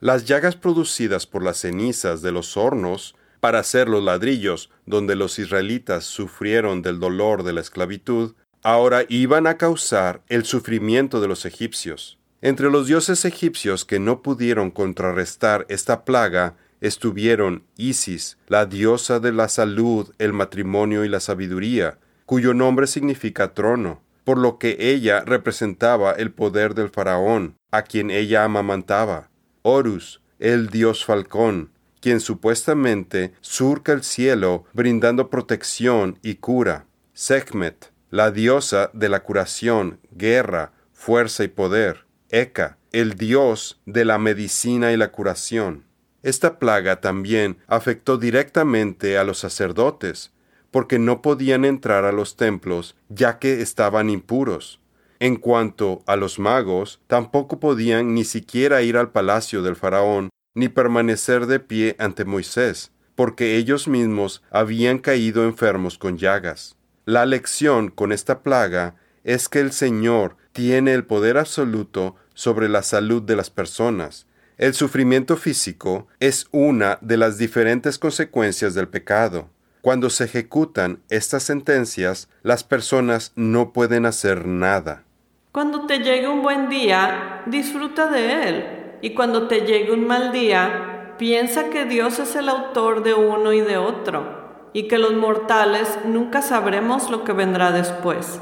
Las 0.00 0.26
llagas 0.26 0.54
producidas 0.54 1.26
por 1.26 1.42
las 1.42 1.58
cenizas 1.58 2.20
de 2.20 2.32
los 2.32 2.58
hornos 2.58 3.14
para 3.42 3.58
hacer 3.58 3.88
los 3.88 4.04
ladrillos 4.04 4.70
donde 4.86 5.16
los 5.16 5.40
israelitas 5.40 6.04
sufrieron 6.04 6.80
del 6.80 7.00
dolor 7.00 7.42
de 7.42 7.52
la 7.52 7.60
esclavitud, 7.60 8.36
ahora 8.62 9.02
iban 9.08 9.48
a 9.48 9.58
causar 9.58 10.22
el 10.28 10.44
sufrimiento 10.44 11.20
de 11.20 11.26
los 11.26 11.44
egipcios. 11.44 12.20
Entre 12.40 12.70
los 12.70 12.86
dioses 12.86 13.24
egipcios 13.24 13.84
que 13.84 13.98
no 13.98 14.22
pudieron 14.22 14.70
contrarrestar 14.70 15.66
esta 15.68 16.04
plaga 16.04 16.54
estuvieron 16.80 17.64
Isis, 17.76 18.38
la 18.46 18.64
diosa 18.64 19.18
de 19.18 19.32
la 19.32 19.48
salud, 19.48 20.14
el 20.20 20.32
matrimonio 20.32 21.04
y 21.04 21.08
la 21.08 21.18
sabiduría, 21.18 21.98
cuyo 22.26 22.54
nombre 22.54 22.86
significa 22.86 23.54
trono, 23.54 24.02
por 24.22 24.38
lo 24.38 24.58
que 24.58 24.76
ella 24.78 25.24
representaba 25.24 26.12
el 26.12 26.30
poder 26.30 26.76
del 26.76 26.90
faraón, 26.90 27.56
a 27.72 27.82
quien 27.82 28.12
ella 28.12 28.44
amamantaba. 28.44 29.30
Horus, 29.62 30.20
el 30.38 30.68
dios 30.68 31.04
falcón, 31.04 31.71
quien 32.02 32.20
supuestamente 32.20 33.32
surca 33.40 33.92
el 33.92 34.02
cielo 34.02 34.64
brindando 34.74 35.30
protección 35.30 36.18
y 36.20 36.34
cura. 36.34 36.84
Sekhmet, 37.14 37.92
la 38.10 38.32
diosa 38.32 38.90
de 38.92 39.08
la 39.08 39.22
curación, 39.22 40.00
guerra, 40.10 40.72
fuerza 40.92 41.44
y 41.44 41.48
poder. 41.48 42.04
Eka, 42.28 42.76
el 42.90 43.14
dios 43.14 43.80
de 43.86 44.04
la 44.04 44.18
medicina 44.18 44.92
y 44.92 44.96
la 44.96 45.12
curación. 45.12 45.84
Esta 46.22 46.58
plaga 46.58 47.00
también 47.00 47.58
afectó 47.68 48.18
directamente 48.18 49.16
a 49.16 49.24
los 49.24 49.38
sacerdotes, 49.38 50.32
porque 50.72 50.98
no 50.98 51.22
podían 51.22 51.64
entrar 51.64 52.04
a 52.04 52.12
los 52.12 52.36
templos 52.36 52.96
ya 53.10 53.38
que 53.38 53.60
estaban 53.60 54.10
impuros. 54.10 54.80
En 55.20 55.36
cuanto 55.36 56.02
a 56.06 56.16
los 56.16 56.40
magos, 56.40 57.00
tampoco 57.06 57.60
podían 57.60 58.12
ni 58.14 58.24
siquiera 58.24 58.82
ir 58.82 58.96
al 58.96 59.12
palacio 59.12 59.62
del 59.62 59.76
faraón 59.76 60.30
ni 60.54 60.68
permanecer 60.68 61.46
de 61.46 61.60
pie 61.60 61.96
ante 61.98 62.24
Moisés, 62.24 62.92
porque 63.14 63.56
ellos 63.56 63.88
mismos 63.88 64.42
habían 64.50 64.98
caído 64.98 65.44
enfermos 65.44 65.98
con 65.98 66.18
llagas. 66.18 66.76
La 67.04 67.26
lección 67.26 67.90
con 67.90 68.12
esta 68.12 68.42
plaga 68.42 68.96
es 69.24 69.48
que 69.48 69.60
el 69.60 69.72
Señor 69.72 70.36
tiene 70.52 70.94
el 70.94 71.04
poder 71.04 71.38
absoluto 71.38 72.16
sobre 72.34 72.68
la 72.68 72.82
salud 72.82 73.22
de 73.22 73.36
las 73.36 73.50
personas, 73.50 74.26
el 74.62 74.74
sufrimiento 74.74 75.36
físico 75.36 76.06
es 76.20 76.46
una 76.52 76.98
de 77.00 77.16
las 77.16 77.36
diferentes 77.36 77.98
consecuencias 77.98 78.74
del 78.74 78.86
pecado. 78.86 79.48
Cuando 79.80 80.08
se 80.08 80.22
ejecutan 80.22 81.00
estas 81.08 81.42
sentencias, 81.42 82.28
las 82.42 82.62
personas 82.62 83.32
no 83.34 83.72
pueden 83.72 84.06
hacer 84.06 84.46
nada. 84.46 85.02
Cuando 85.50 85.86
te 85.86 85.98
llegue 85.98 86.28
un 86.28 86.42
buen 86.42 86.68
día, 86.68 87.42
disfruta 87.46 88.08
de 88.08 88.48
él. 88.48 88.81
Y 89.02 89.10
cuando 89.10 89.48
te 89.48 89.66
llegue 89.66 89.92
un 89.92 90.06
mal 90.06 90.32
día, 90.32 91.14
piensa 91.18 91.68
que 91.68 91.84
Dios 91.84 92.18
es 92.18 92.34
el 92.34 92.48
autor 92.48 93.02
de 93.02 93.12
uno 93.12 93.52
y 93.52 93.60
de 93.60 93.76
otro, 93.76 94.70
y 94.72 94.88
que 94.88 94.96
los 94.96 95.12
mortales 95.12 95.98
nunca 96.06 96.40
sabremos 96.40 97.10
lo 97.10 97.24
que 97.24 97.34
vendrá 97.34 97.70
después. 97.72 98.40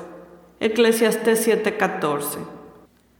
Eclesiastes 0.61 1.45
7:14 1.49 2.61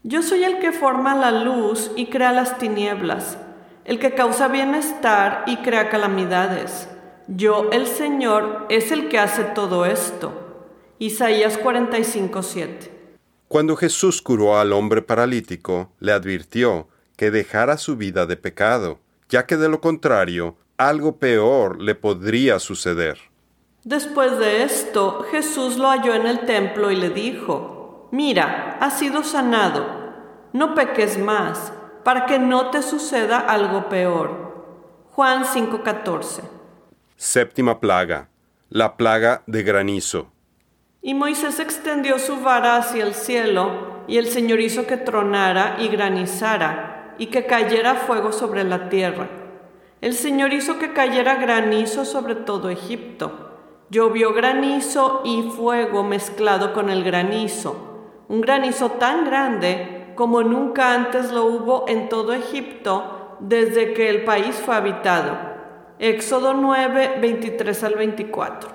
yo 0.03 0.23
soy 0.23 0.43
el 0.43 0.57
que 0.57 0.71
forma 0.71 1.13
la 1.13 1.43
luz 1.43 1.91
y 1.95 2.07
crea 2.07 2.31
las 2.31 2.57
tinieblas, 2.57 3.37
el 3.85 3.99
que 3.99 4.15
causa 4.15 4.47
bienestar 4.47 5.43
y 5.45 5.57
crea 5.57 5.89
calamidades. 5.89 6.87
Yo, 7.27 7.69
el 7.71 7.85
Señor, 7.85 8.65
es 8.69 8.91
el 8.91 9.09
que 9.09 9.19
hace 9.19 9.43
todo 9.43 9.85
esto. 9.85 10.33
Isaías 10.97 11.59
45:7. 11.59 12.89
Cuando 13.47 13.75
Jesús 13.75 14.23
curó 14.23 14.57
al 14.57 14.73
hombre 14.73 15.03
paralítico, 15.03 15.91
le 15.99 16.13
advirtió 16.13 16.87
que 17.21 17.29
dejara 17.29 17.77
su 17.77 17.97
vida 17.97 18.25
de 18.25 18.35
pecado, 18.35 18.97
ya 19.29 19.45
que 19.45 19.55
de 19.55 19.69
lo 19.69 19.79
contrario, 19.79 20.55
algo 20.75 21.17
peor 21.17 21.79
le 21.79 21.93
podría 21.93 22.57
suceder. 22.57 23.19
Después 23.83 24.39
de 24.39 24.63
esto, 24.63 25.27
Jesús 25.29 25.77
lo 25.77 25.89
halló 25.89 26.15
en 26.15 26.25
el 26.25 26.39
templo 26.47 26.89
y 26.89 26.95
le 26.95 27.11
dijo, 27.11 28.09
mira, 28.11 28.75
has 28.81 28.97
sido 28.97 29.21
sanado, 29.21 29.85
no 30.51 30.73
peques 30.73 31.19
más, 31.19 31.71
para 32.03 32.25
que 32.25 32.39
no 32.39 32.71
te 32.71 32.81
suceda 32.81 33.37
algo 33.37 33.87
peor. 33.87 35.05
Juan 35.11 35.45
5:14. 35.45 36.41
Séptima 37.17 37.79
plaga, 37.79 38.29
la 38.69 38.97
plaga 38.97 39.43
de 39.45 39.61
granizo. 39.61 40.31
Y 41.03 41.13
Moisés 41.13 41.59
extendió 41.59 42.17
su 42.17 42.37
vara 42.37 42.77
hacia 42.77 43.03
el 43.03 43.13
cielo, 43.13 44.01
y 44.07 44.17
el 44.17 44.25
Señor 44.25 44.59
hizo 44.59 44.87
que 44.87 44.97
tronara 44.97 45.75
y 45.77 45.87
granizara, 45.87 46.97
y 47.21 47.27
que 47.27 47.45
cayera 47.45 47.95
fuego 47.95 48.33
sobre 48.33 48.63
la 48.63 48.89
tierra. 48.89 49.29
El 50.01 50.15
Señor 50.15 50.51
hizo 50.51 50.79
que 50.79 50.91
cayera 50.91 51.35
granizo 51.35 52.03
sobre 52.03 52.35
todo 52.35 52.69
Egipto. 52.69 53.51
Llovió 53.89 54.33
granizo 54.33 55.21
y 55.23 55.43
fuego 55.55 56.03
mezclado 56.03 56.73
con 56.73 56.89
el 56.89 57.03
granizo 57.03 57.91
un 58.31 58.39
granizo 58.39 58.91
tan 58.91 59.25
grande 59.25 60.13
como 60.15 60.41
nunca 60.41 60.95
antes 60.95 61.33
lo 61.33 61.47
hubo 61.47 61.83
en 61.89 62.07
todo 62.07 62.33
Egipto 62.33 63.35
desde 63.41 63.91
que 63.93 64.09
el 64.09 64.23
país 64.23 64.55
fue 64.55 64.73
habitado. 64.73 65.37
Éxodo 65.99 66.53
9, 66.53 67.17
23 67.19 67.83
al 67.83 67.95
24. 67.95 68.69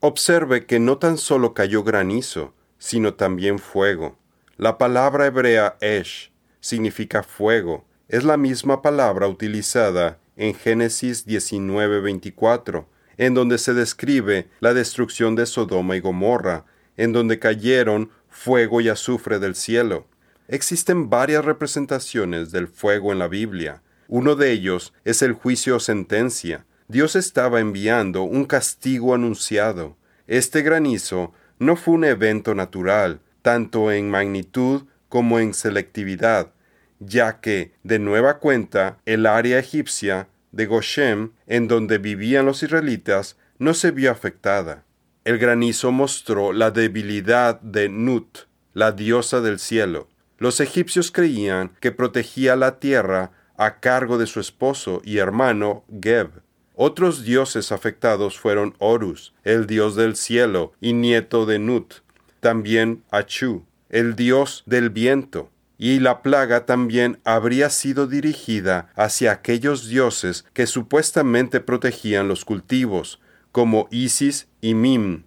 Observe 0.00 0.64
que 0.64 0.80
no 0.80 0.96
tan 0.96 1.18
solo 1.18 1.52
cayó 1.52 1.82
granizo, 1.82 2.54
sino 2.78 3.12
también 3.12 3.58
fuego. 3.58 4.16
La 4.56 4.78
palabra 4.78 5.26
hebrea 5.26 5.76
esh 5.82 6.32
significa 6.60 7.22
fuego. 7.22 7.84
Es 8.08 8.24
la 8.24 8.36
misma 8.36 8.82
palabra 8.82 9.28
utilizada 9.28 10.18
en 10.36 10.54
Génesis 10.54 11.26
19, 11.26 12.00
24, 12.00 12.88
en 13.18 13.34
donde 13.34 13.58
se 13.58 13.74
describe 13.74 14.48
la 14.60 14.72
destrucción 14.74 15.36
de 15.36 15.46
Sodoma 15.46 15.96
y 15.96 16.00
Gomorra, 16.00 16.64
en 16.96 17.12
donde 17.12 17.38
cayeron 17.38 18.10
fuego 18.28 18.80
y 18.80 18.88
azufre 18.88 19.38
del 19.38 19.54
cielo. 19.54 20.06
Existen 20.48 21.10
varias 21.10 21.44
representaciones 21.44 22.50
del 22.50 22.68
fuego 22.68 23.12
en 23.12 23.18
la 23.18 23.28
Biblia. 23.28 23.82
Uno 24.08 24.34
de 24.34 24.50
ellos 24.50 24.92
es 25.04 25.22
el 25.22 25.32
juicio 25.32 25.76
o 25.76 25.80
sentencia. 25.80 26.66
Dios 26.88 27.14
estaba 27.14 27.60
enviando 27.60 28.22
un 28.22 28.44
castigo 28.46 29.14
anunciado. 29.14 29.96
Este 30.26 30.62
granizo 30.62 31.32
no 31.60 31.76
fue 31.76 31.94
un 31.94 32.04
evento 32.04 32.54
natural, 32.54 33.20
tanto 33.42 33.92
en 33.92 34.10
magnitud 34.10 34.86
como 35.10 35.38
en 35.38 35.52
selectividad, 35.52 36.52
ya 37.00 37.40
que, 37.40 37.74
de 37.82 37.98
nueva 37.98 38.38
cuenta, 38.38 38.96
el 39.04 39.26
área 39.26 39.58
egipcia 39.58 40.28
de 40.52 40.64
Goshem, 40.64 41.32
en 41.46 41.68
donde 41.68 41.98
vivían 41.98 42.46
los 42.46 42.62
israelitas, 42.62 43.36
no 43.58 43.74
se 43.74 43.90
vio 43.90 44.10
afectada. 44.10 44.84
El 45.24 45.36
granizo 45.38 45.92
mostró 45.92 46.54
la 46.54 46.70
debilidad 46.70 47.60
de 47.60 47.90
Nut, 47.90 48.46
la 48.72 48.92
diosa 48.92 49.42
del 49.42 49.58
cielo. 49.58 50.08
Los 50.38 50.60
egipcios 50.60 51.10
creían 51.10 51.72
que 51.80 51.92
protegía 51.92 52.56
la 52.56 52.78
tierra 52.78 53.32
a 53.58 53.80
cargo 53.80 54.16
de 54.16 54.26
su 54.26 54.40
esposo 54.40 55.02
y 55.04 55.18
hermano 55.18 55.84
Geb. 56.00 56.30
Otros 56.74 57.24
dioses 57.24 57.72
afectados 57.72 58.38
fueron 58.38 58.74
Horus, 58.78 59.34
el 59.44 59.66
dios 59.66 59.96
del 59.96 60.16
cielo 60.16 60.72
y 60.80 60.94
nieto 60.94 61.44
de 61.44 61.58
Nut, 61.58 61.96
también 62.40 63.02
Achu, 63.10 63.66
el 63.90 64.16
dios 64.16 64.62
del 64.66 64.90
viento, 64.90 65.50
y 65.78 66.00
la 66.00 66.22
plaga 66.22 66.66
también 66.66 67.20
habría 67.24 67.70
sido 67.70 68.06
dirigida 68.06 68.90
hacia 68.96 69.32
aquellos 69.32 69.88
dioses 69.88 70.44
que 70.52 70.66
supuestamente 70.66 71.60
protegían 71.60 72.28
los 72.28 72.44
cultivos, 72.44 73.20
como 73.52 73.88
Isis 73.90 74.48
y 74.60 74.74
Mim. 74.74 75.24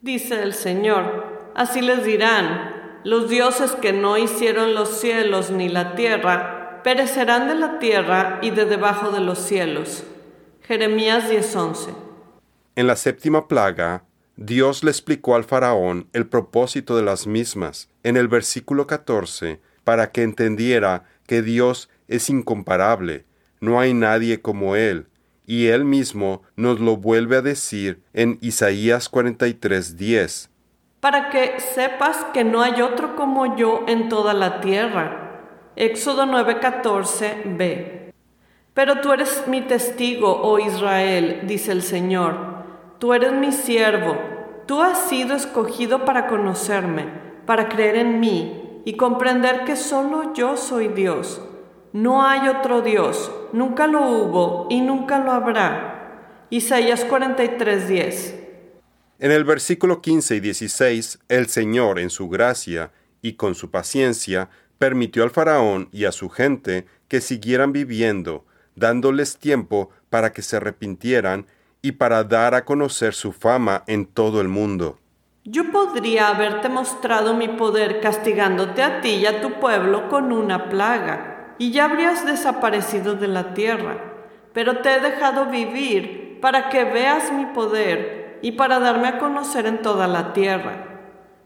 Dice 0.00 0.42
el 0.42 0.54
Señor, 0.54 1.52
así 1.54 1.80
les 1.80 2.04
dirán, 2.04 3.00
los 3.04 3.28
dioses 3.28 3.72
que 3.72 3.92
no 3.92 4.16
hicieron 4.18 4.74
los 4.74 5.00
cielos 5.00 5.50
ni 5.50 5.68
la 5.68 5.94
tierra, 5.94 6.80
perecerán 6.82 7.48
de 7.48 7.56
la 7.56 7.78
tierra 7.78 8.38
y 8.42 8.50
de 8.50 8.64
debajo 8.64 9.10
de 9.10 9.20
los 9.20 9.38
cielos. 9.38 10.04
Jeremías 10.62 11.28
10:11. 11.28 11.94
En 12.76 12.86
la 12.86 12.96
séptima 12.96 13.48
plaga, 13.48 14.04
Dios 14.36 14.84
le 14.84 14.90
explicó 14.90 15.34
al 15.34 15.44
faraón 15.44 16.08
el 16.12 16.26
propósito 16.26 16.94
de 16.94 17.02
las 17.02 17.26
mismas 17.26 17.88
en 18.02 18.18
el 18.18 18.28
versículo 18.28 18.86
14 18.86 19.60
para 19.82 20.12
que 20.12 20.22
entendiera 20.22 21.04
que 21.26 21.40
Dios 21.40 21.88
es 22.06 22.28
incomparable, 22.28 23.24
no 23.60 23.80
hay 23.80 23.94
nadie 23.94 24.42
como 24.42 24.76
Él, 24.76 25.06
y 25.46 25.68
Él 25.68 25.86
mismo 25.86 26.42
nos 26.54 26.80
lo 26.80 26.98
vuelve 26.98 27.36
a 27.36 27.40
decir 27.40 28.02
en 28.12 28.36
Isaías 28.42 29.10
43:10. 29.10 30.50
Para 31.00 31.30
que 31.30 31.58
sepas 31.58 32.26
que 32.34 32.44
no 32.44 32.60
hay 32.60 32.82
otro 32.82 33.16
como 33.16 33.56
yo 33.56 33.84
en 33.88 34.10
toda 34.10 34.34
la 34.34 34.60
tierra. 34.60 35.40
Éxodo 35.76 36.26
9:14b. 36.26 38.12
Pero 38.74 39.00
tú 39.00 39.12
eres 39.12 39.44
mi 39.46 39.62
testigo, 39.62 40.42
oh 40.42 40.58
Israel, 40.58 41.42
dice 41.44 41.72
el 41.72 41.82
Señor. 41.82 42.55
Tú 42.98 43.12
eres 43.12 43.32
mi 43.32 43.52
siervo. 43.52 44.16
Tú 44.66 44.80
has 44.80 45.08
sido 45.08 45.36
escogido 45.36 46.04
para 46.04 46.26
conocerme, 46.26 47.06
para 47.44 47.68
creer 47.68 47.96
en 47.96 48.20
mí 48.20 48.82
y 48.84 48.96
comprender 48.96 49.64
que 49.64 49.76
solo 49.76 50.32
yo 50.34 50.56
soy 50.56 50.88
Dios. 50.88 51.40
No 51.92 52.26
hay 52.26 52.48
otro 52.48 52.82
Dios, 52.82 53.30
nunca 53.52 53.86
lo 53.86 54.08
hubo 54.10 54.66
y 54.70 54.80
nunca 54.80 55.18
lo 55.18 55.32
habrá. 55.32 56.46
Isaías 56.50 57.04
43:10. 57.04 58.34
En 59.18 59.30
el 59.30 59.44
versículo 59.44 60.02
15 60.02 60.36
y 60.36 60.40
16, 60.40 61.18
el 61.28 61.46
Señor, 61.48 61.98
en 61.98 62.10
su 62.10 62.28
gracia 62.28 62.92
y 63.22 63.34
con 63.34 63.54
su 63.54 63.70
paciencia, 63.70 64.50
permitió 64.78 65.22
al 65.22 65.30
faraón 65.30 65.88
y 65.92 66.04
a 66.04 66.12
su 66.12 66.28
gente 66.28 66.86
que 67.08 67.20
siguieran 67.20 67.72
viviendo 67.72 68.44
dándoles 68.76 69.38
tiempo 69.38 69.90
para 70.10 70.32
que 70.32 70.42
se 70.42 70.56
arrepintieran 70.56 71.46
y 71.86 71.92
para 71.92 72.24
dar 72.24 72.56
a 72.56 72.64
conocer 72.64 73.14
su 73.14 73.30
fama 73.30 73.84
en 73.86 74.06
todo 74.06 74.40
el 74.40 74.48
mundo. 74.48 74.98
Yo 75.44 75.70
podría 75.70 76.26
haberte 76.26 76.68
mostrado 76.68 77.34
mi 77.34 77.46
poder 77.46 78.00
castigándote 78.00 78.82
a 78.82 79.00
ti 79.00 79.10
y 79.10 79.26
a 79.26 79.40
tu 79.40 79.60
pueblo 79.60 80.08
con 80.08 80.32
una 80.32 80.68
plaga, 80.68 81.54
y 81.58 81.70
ya 81.70 81.84
habrías 81.84 82.26
desaparecido 82.26 83.14
de 83.14 83.28
la 83.28 83.54
tierra, 83.54 83.98
pero 84.52 84.78
te 84.78 84.96
he 84.96 85.00
dejado 85.00 85.46
vivir 85.46 86.40
para 86.42 86.70
que 86.70 86.82
veas 86.82 87.30
mi 87.30 87.46
poder 87.46 88.40
y 88.42 88.52
para 88.52 88.80
darme 88.80 89.06
a 89.06 89.18
conocer 89.18 89.66
en 89.66 89.80
toda 89.80 90.08
la 90.08 90.32
tierra. 90.32 91.02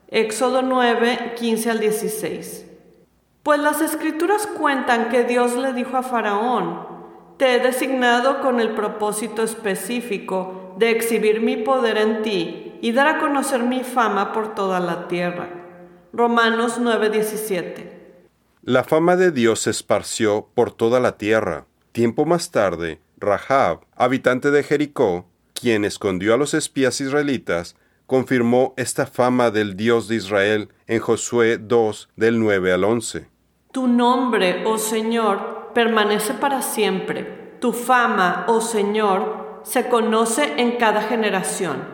Éxodo 0.08 0.62
9, 0.62 1.34
15 1.36 1.70
al 1.70 1.80
16. 1.80 2.66
Pues 3.42 3.60
las 3.60 3.82
escrituras 3.82 4.46
cuentan 4.46 5.10
que 5.10 5.24
Dios 5.24 5.54
le 5.54 5.74
dijo 5.74 5.98
a 5.98 6.02
Faraón, 6.02 6.99
te 7.40 7.55
he 7.55 7.59
designado 7.59 8.42
con 8.42 8.61
el 8.61 8.74
propósito 8.74 9.42
específico 9.42 10.74
de 10.76 10.90
exhibir 10.90 11.40
mi 11.40 11.57
poder 11.57 11.96
en 11.96 12.20
ti 12.20 12.74
y 12.83 12.92
dar 12.92 13.07
a 13.07 13.18
conocer 13.18 13.62
mi 13.62 13.83
fama 13.83 14.35
por 14.35 14.55
toda 14.55 14.79
la 14.79 15.09
tierra. 15.09 15.48
Romanos 16.12 16.79
9:17 16.79 17.92
La 18.62 18.85
fama 18.85 19.16
de 19.16 19.31
Dios 19.31 19.61
se 19.61 19.70
esparció 19.70 20.48
por 20.53 20.70
toda 20.70 21.00
la 21.00 21.16
tierra. 21.16 21.64
Tiempo 21.92 22.26
más 22.26 22.50
tarde, 22.50 23.00
Rahab, 23.16 23.87
habitante 23.96 24.50
de 24.50 24.62
Jericó, 24.62 25.24
quien 25.55 25.87
escondió 25.87 26.35
a 26.35 26.37
los 26.37 26.53
espías 26.53 27.00
israelitas, 27.00 27.74
confirmó 28.05 28.74
esta 28.76 29.07
fama 29.07 29.50
del 29.50 29.76
Dios 29.76 30.09
de 30.09 30.16
Israel 30.16 30.68
en 30.87 31.00
Josué 31.00 31.57
2 31.57 32.11
del 32.16 32.38
9 32.38 32.70
al 32.70 32.85
11. 32.85 33.29
Tu 33.72 33.87
nombre, 33.87 34.62
oh 34.66 34.76
Señor, 34.76 35.59
permanece 35.74 36.35
para 36.35 36.62
siempre. 36.62 37.56
Tu 37.61 37.72
fama, 37.72 38.44
oh 38.48 38.61
Señor, 38.61 39.61
se 39.64 39.88
conoce 39.88 40.54
en 40.56 40.76
cada 40.78 41.02
generación. 41.02 41.85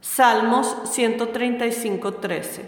Salmos 0.00 0.76
135.13. 0.84 2.62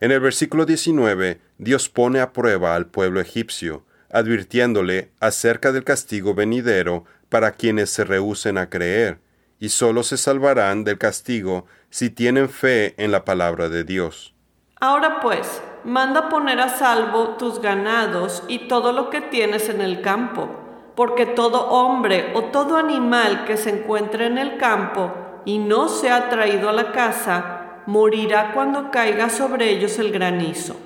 En 0.00 0.10
el 0.10 0.20
versículo 0.20 0.66
19, 0.66 1.40
Dios 1.58 1.88
pone 1.88 2.20
a 2.20 2.32
prueba 2.32 2.74
al 2.74 2.86
pueblo 2.86 3.20
egipcio, 3.20 3.84
advirtiéndole 4.10 5.12
acerca 5.20 5.70
del 5.70 5.84
castigo 5.84 6.34
venidero 6.34 7.04
para 7.28 7.52
quienes 7.52 7.90
se 7.90 8.04
rehúsen 8.04 8.58
a 8.58 8.68
creer, 8.68 9.20
y 9.60 9.68
sólo 9.68 10.02
se 10.02 10.16
salvarán 10.16 10.82
del 10.82 10.98
castigo 10.98 11.66
si 11.88 12.10
tienen 12.10 12.48
fe 12.48 12.94
en 12.96 13.12
la 13.12 13.24
palabra 13.24 13.68
de 13.68 13.84
Dios. 13.84 14.34
Ahora 14.80 15.20
pues, 15.20 15.62
manda 15.84 16.28
poner 16.28 16.60
a 16.60 16.68
salvo 16.68 17.30
tus 17.38 17.60
ganados 17.60 18.42
y 18.48 18.68
todo 18.68 18.92
lo 18.92 19.10
que 19.10 19.20
tienes 19.20 19.68
en 19.68 19.80
el 19.80 20.00
campo, 20.00 20.48
porque 20.94 21.26
todo 21.26 21.68
hombre 21.68 22.32
o 22.34 22.44
todo 22.44 22.76
animal 22.76 23.44
que 23.44 23.56
se 23.56 23.70
encuentre 23.70 24.26
en 24.26 24.38
el 24.38 24.58
campo 24.58 25.12
y 25.44 25.58
no 25.58 25.88
sea 25.88 26.28
traído 26.28 26.68
a 26.68 26.72
la 26.72 26.92
casa, 26.92 27.82
morirá 27.86 28.52
cuando 28.52 28.90
caiga 28.90 29.28
sobre 29.28 29.70
ellos 29.70 29.98
el 29.98 30.12
granizo. 30.12 30.76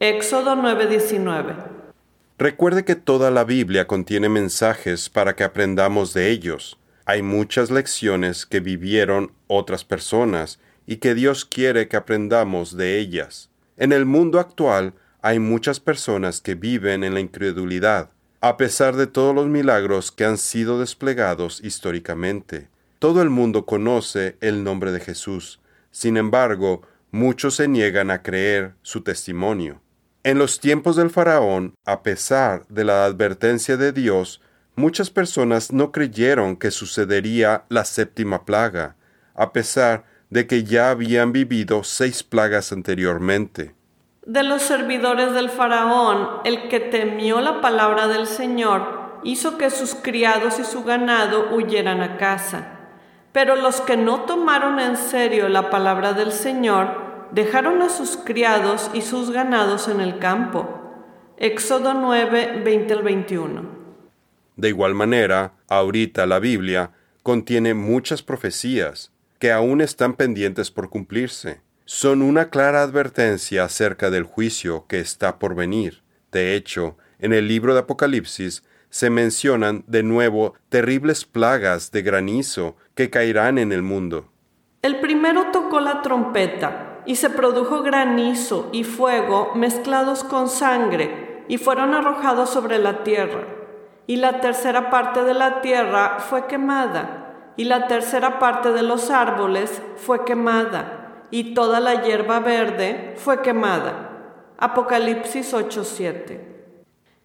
Éxodo 0.00 0.56
9:19 0.56 1.54
Recuerde 2.36 2.84
que 2.84 2.96
toda 2.96 3.30
la 3.30 3.44
Biblia 3.44 3.86
contiene 3.86 4.28
mensajes 4.28 5.08
para 5.08 5.36
que 5.36 5.44
aprendamos 5.44 6.12
de 6.12 6.30
ellos. 6.30 6.78
Hay 7.06 7.22
muchas 7.22 7.70
lecciones 7.70 8.44
que 8.44 8.60
vivieron 8.60 9.32
otras 9.46 9.84
personas 9.84 10.58
y 10.86 10.96
que 10.96 11.14
Dios 11.14 11.44
quiere 11.44 11.86
que 11.86 11.96
aprendamos 11.96 12.76
de 12.76 12.98
ellas. 12.98 13.50
En 13.76 13.92
el 13.92 14.06
mundo 14.06 14.38
actual 14.38 14.94
hay 15.20 15.38
muchas 15.38 15.80
personas 15.80 16.40
que 16.40 16.54
viven 16.54 17.02
en 17.02 17.14
la 17.14 17.20
incredulidad, 17.20 18.10
a 18.40 18.56
pesar 18.56 18.94
de 18.94 19.06
todos 19.06 19.34
los 19.34 19.46
milagros 19.46 20.12
que 20.12 20.24
han 20.24 20.38
sido 20.38 20.78
desplegados 20.78 21.60
históricamente. 21.64 22.68
Todo 22.98 23.20
el 23.20 23.30
mundo 23.30 23.66
conoce 23.66 24.36
el 24.40 24.62
nombre 24.62 24.92
de 24.92 25.00
Jesús, 25.00 25.60
sin 25.90 26.16
embargo, 26.16 26.82
muchos 27.10 27.56
se 27.56 27.68
niegan 27.68 28.10
a 28.10 28.22
creer 28.22 28.74
su 28.82 29.02
testimonio. 29.02 29.80
En 30.24 30.38
los 30.38 30.60
tiempos 30.60 30.96
del 30.96 31.10
faraón, 31.10 31.74
a 31.84 32.02
pesar 32.02 32.66
de 32.68 32.84
la 32.84 33.04
advertencia 33.04 33.76
de 33.76 33.92
Dios, 33.92 34.40
muchas 34.74 35.10
personas 35.10 35.72
no 35.72 35.92
creyeron 35.92 36.56
que 36.56 36.70
sucedería 36.70 37.64
la 37.68 37.84
séptima 37.84 38.44
plaga, 38.44 38.96
a 39.34 39.52
pesar 39.52 40.04
de 40.34 40.48
que 40.48 40.64
ya 40.64 40.90
habían 40.90 41.32
vivido 41.32 41.84
seis 41.84 42.24
plagas 42.24 42.72
anteriormente. 42.72 43.72
De 44.26 44.42
los 44.42 44.62
servidores 44.62 45.32
del 45.32 45.48
faraón, 45.48 46.28
el 46.44 46.66
que 46.68 46.80
temió 46.80 47.40
la 47.40 47.60
palabra 47.60 48.08
del 48.08 48.26
Señor, 48.26 49.20
hizo 49.22 49.58
que 49.58 49.70
sus 49.70 49.94
criados 49.94 50.58
y 50.58 50.64
su 50.64 50.82
ganado 50.82 51.54
huyeran 51.54 52.02
a 52.02 52.16
casa. 52.16 52.80
Pero 53.30 53.54
los 53.54 53.80
que 53.80 53.96
no 53.96 54.22
tomaron 54.22 54.80
en 54.80 54.96
serio 54.96 55.48
la 55.48 55.70
palabra 55.70 56.14
del 56.14 56.32
Señor, 56.32 57.28
dejaron 57.30 57.80
a 57.80 57.88
sus 57.88 58.16
criados 58.16 58.90
y 58.92 59.02
sus 59.02 59.30
ganados 59.30 59.86
en 59.86 60.00
el 60.00 60.18
campo. 60.18 60.80
Éxodo 61.36 61.94
9, 61.94 62.60
20 62.64 62.92
al 62.92 63.02
21. 63.04 63.62
De 64.56 64.68
igual 64.68 64.94
manera, 64.94 65.52
ahorita 65.68 66.26
la 66.26 66.40
Biblia 66.40 66.90
contiene 67.22 67.74
muchas 67.74 68.24
profecías 68.24 69.13
que 69.38 69.52
aún 69.52 69.80
están 69.80 70.14
pendientes 70.14 70.70
por 70.70 70.90
cumplirse. 70.90 71.60
Son 71.84 72.22
una 72.22 72.48
clara 72.48 72.82
advertencia 72.82 73.64
acerca 73.64 74.10
del 74.10 74.24
juicio 74.24 74.86
que 74.88 75.00
está 75.00 75.38
por 75.38 75.54
venir. 75.54 76.02
De 76.32 76.54
hecho, 76.54 76.96
en 77.18 77.32
el 77.32 77.46
libro 77.46 77.74
de 77.74 77.80
Apocalipsis 77.80 78.64
se 78.88 79.10
mencionan 79.10 79.84
de 79.86 80.02
nuevo 80.02 80.54
terribles 80.68 81.24
plagas 81.24 81.90
de 81.90 82.02
granizo 82.02 82.76
que 82.94 83.10
caerán 83.10 83.58
en 83.58 83.72
el 83.72 83.82
mundo. 83.82 84.30
El 84.82 85.00
primero 85.00 85.50
tocó 85.52 85.80
la 85.80 86.00
trompeta, 86.02 87.02
y 87.06 87.16
se 87.16 87.28
produjo 87.28 87.82
granizo 87.82 88.70
y 88.72 88.84
fuego 88.84 89.52
mezclados 89.54 90.24
con 90.24 90.48
sangre, 90.48 91.44
y 91.48 91.58
fueron 91.58 91.94
arrojados 91.94 92.50
sobre 92.50 92.78
la 92.78 93.04
tierra. 93.04 93.46
Y 94.06 94.16
la 94.16 94.40
tercera 94.40 94.90
parte 94.90 95.22
de 95.24 95.34
la 95.34 95.60
tierra 95.60 96.18
fue 96.18 96.46
quemada 96.46 97.23
y 97.56 97.64
la 97.64 97.86
tercera 97.86 98.38
parte 98.38 98.72
de 98.72 98.82
los 98.82 99.10
árboles 99.10 99.82
fue 99.96 100.24
quemada, 100.24 101.22
y 101.30 101.54
toda 101.54 101.80
la 101.80 102.02
hierba 102.02 102.40
verde 102.40 103.14
fue 103.16 103.42
quemada. 103.42 104.10
Apocalipsis 104.58 105.52
8:7. 105.52 106.40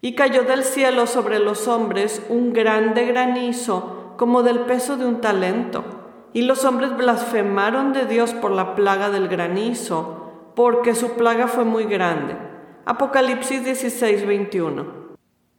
Y 0.00 0.14
cayó 0.14 0.42
del 0.42 0.64
cielo 0.64 1.06
sobre 1.06 1.38
los 1.38 1.68
hombres 1.68 2.22
un 2.28 2.52
grande 2.52 3.04
granizo, 3.06 4.14
como 4.16 4.42
del 4.42 4.60
peso 4.60 4.96
de 4.96 5.06
un 5.06 5.20
talento. 5.20 5.84
Y 6.32 6.42
los 6.42 6.64
hombres 6.64 6.96
blasfemaron 6.96 7.92
de 7.92 8.06
Dios 8.06 8.34
por 8.34 8.50
la 8.50 8.74
plaga 8.74 9.10
del 9.10 9.28
granizo, 9.28 10.52
porque 10.54 10.94
su 10.94 11.12
plaga 11.12 11.48
fue 11.48 11.64
muy 11.64 11.84
grande. 11.84 12.36
Apocalipsis 12.84 13.64
16, 13.64 14.26
21. 14.26 14.99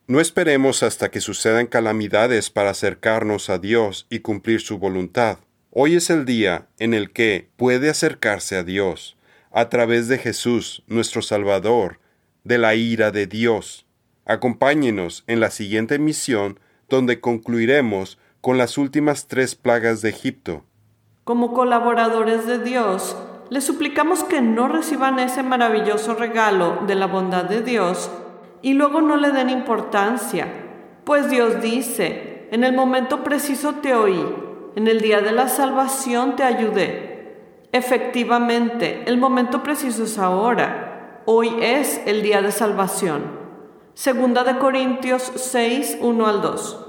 No 0.08 0.20
esperemos 0.20 0.84
hasta 0.84 1.10
que 1.12 1.22
sucedan 1.22 1.68
calamidades 1.68 2.50
para 2.50 2.72
acercarnos 2.72 3.50
a 3.50 3.60
Dios 3.60 4.08
y 4.10 4.20
cumplir 4.20 4.60
su 4.60 4.78
voluntad. 4.78 5.38
Hoy 5.72 5.96
es 5.96 6.10
el 6.10 6.26
día 6.26 6.68
en 6.80 6.94
el 6.94 7.12
que 7.12 7.50
puede 7.56 7.90
acercarse 7.90 8.58
a 8.58 8.64
Dios 8.64 9.16
a 9.52 9.70
través 9.70 10.08
de 10.08 10.18
Jesús, 10.18 10.84
nuestro 10.88 11.22
Salvador, 11.22 12.00
de 12.44 12.58
la 12.58 12.76
ira 12.76 13.12
de 13.12 13.28
Dios. 13.28 13.86
Acompáñenos 14.26 15.24
en 15.28 15.40
la 15.40 15.52
siguiente 15.52 16.00
misión 16.00 16.60
donde 16.90 17.22
concluiremos 17.22 18.18
con 18.42 18.58
las 18.58 18.78
últimas 18.78 19.28
tres 19.28 19.56
plagas 19.56 20.02
de 20.02 20.10
Egipto. 20.10 20.66
Como 21.24 21.54
colaboradores 21.54 22.48
de 22.48 22.60
Dios, 22.60 23.16
les 23.50 23.64
suplicamos 23.64 24.24
que 24.24 24.42
no 24.42 24.68
reciban 24.68 25.20
ese 25.20 25.44
maravilloso 25.44 26.16
regalo 26.16 26.84
de 26.88 26.96
la 26.96 27.06
bondad 27.06 27.46
de 27.46 27.62
Dios 27.62 28.10
y 28.62 28.74
luego 28.74 29.02
no 29.02 29.18
le 29.18 29.32
den 29.32 29.50
importancia, 29.50 30.48
pues 31.04 31.30
Dios 31.30 31.62
dice, 31.62 32.48
en 32.52 32.64
el 32.64 32.74
momento 32.74 33.24
preciso 33.24 33.76
te 33.82 33.96
oí, 33.96 34.24
en 34.76 34.88
el 34.88 35.02
día 35.02 35.22
de 35.22 35.32
la 35.32 35.48
salvación 35.48 36.36
te 36.36 36.44
ayudé. 36.44 37.12
Efectivamente, 37.72 39.04
el 39.06 39.18
momento 39.18 39.64
preciso 39.64 40.04
es 40.04 40.18
ahora, 40.18 41.22
hoy 41.26 41.50
es 41.62 42.02
el 42.06 42.22
día 42.22 42.42
de 42.42 42.52
salvación. 42.52 43.40
Segunda 43.94 44.44
de 44.44 44.58
Corintios 44.58 45.32
6, 45.36 45.98
1 46.02 46.28
al 46.28 46.42
2. 46.42 46.86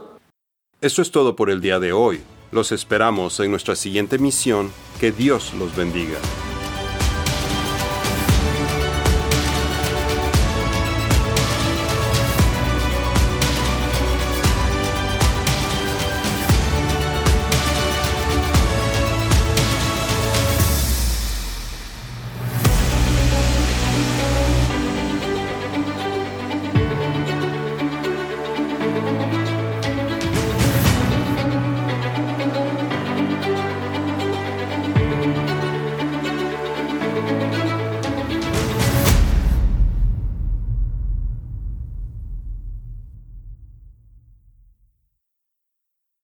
Eso 0.81 1.03
es 1.03 1.11
todo 1.11 1.37
por 1.37 1.51
el 1.51 1.61
día 1.61 1.79
de 1.79 1.93
hoy. 1.93 2.23
Los 2.51 2.73
esperamos 2.73 3.39
en 3.41 3.51
nuestra 3.51 3.77
siguiente 3.77 4.19
misión. 4.19 4.71
Que 5.01 5.11
Dios 5.11 5.55
los 5.55 5.75
bendiga. 5.75 6.19